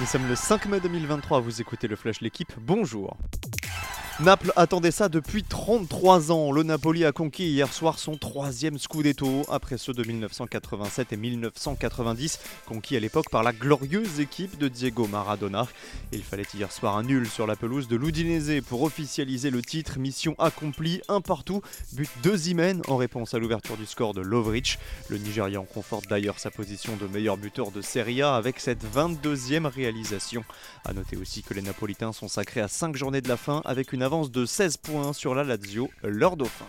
[0.00, 3.16] Nous sommes le 5 mai 2023, vous écoutez le Flash L'équipe, bonjour.
[4.20, 6.50] Naples attendait ça depuis 33 ans.
[6.50, 12.40] Le Napoli a conquis hier soir son troisième Scudetto, après ceux de 1987 et 1990,
[12.66, 15.68] conquis à l'époque par la glorieuse équipe de Diego Maradona.
[16.10, 20.00] Il fallait hier soir un nul sur la pelouse de l'Udinese pour officialiser le titre.
[20.00, 24.80] Mission accomplie, un partout, but de Zimen en réponse à l'ouverture du score de Lovrich.
[25.10, 29.66] Le Nigérian conforte d'ailleurs sa position de meilleur buteur de Serie A avec cette 22e
[29.66, 30.44] réalisation.
[30.84, 33.92] A noter aussi que les Napolitains sont sacrés à 5 journées de la fin avec
[33.92, 36.64] une avance de 16 points sur la Lazio, leur dauphin.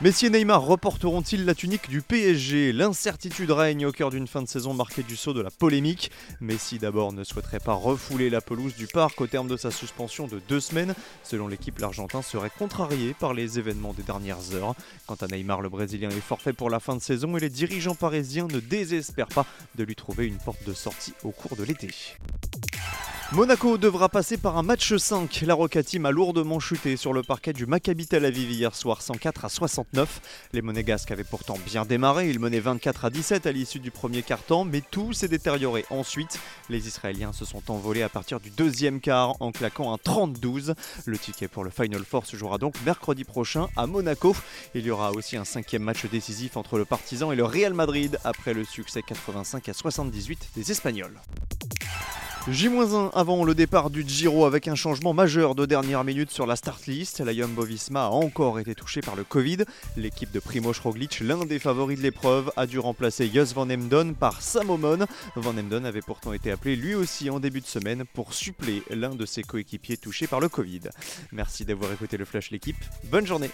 [0.00, 4.46] Messi et Neymar reporteront-ils la tunique du PSG L'incertitude règne au cœur d'une fin de
[4.46, 6.12] saison marquée du saut de la polémique.
[6.40, 10.28] Messi d'abord ne souhaiterait pas refouler la pelouse du parc au terme de sa suspension
[10.28, 10.94] de deux semaines.
[11.24, 14.76] Selon l'équipe, l'Argentin serait contrarié par les événements des dernières heures.
[15.08, 17.96] Quant à Neymar, le Brésilien est forfait pour la fin de saison et les dirigeants
[17.96, 21.90] parisiens ne désespèrent pas de lui trouver une porte de sortie au cours de l'été.
[23.32, 25.42] Monaco devra passer par un match 5.
[25.46, 29.02] La Roca Team a lourdement chuté sur le parquet du Maccabi Tel Aviv hier soir
[29.02, 30.20] 104 à 69.
[30.52, 34.22] Les Monégasques avaient pourtant bien démarré, ils menaient 24 à 17 à l'issue du premier
[34.22, 36.38] quart-temps, mais tout s'est détérioré ensuite.
[36.70, 40.74] Les Israéliens se sont envolés à partir du deuxième quart en claquant un 30-12.
[41.04, 44.36] Le ticket pour le Final Four se jouera donc mercredi prochain à Monaco.
[44.76, 48.20] Il y aura aussi un cinquième match décisif entre le Partizan et le Real Madrid
[48.22, 51.18] après le succès 85 à 78 des Espagnols.
[52.48, 56.54] J-1 avant le départ du Giro avec un changement majeur de dernière minute sur la
[56.54, 57.18] start list.
[57.18, 57.66] La Jumbo
[57.96, 59.64] a encore été touchée par le Covid.
[59.96, 64.14] L'équipe de Primoz Roglic, l'un des favoris de l'épreuve, a dû remplacer Jos Van Emden
[64.14, 65.06] par Samomon.
[65.34, 69.16] Van Emden avait pourtant été appelé lui aussi en début de semaine pour suppléer l'un
[69.16, 70.82] de ses coéquipiers touchés par le Covid.
[71.32, 72.76] Merci d'avoir écouté le Flash l'équipe.
[73.10, 73.50] Bonne journée.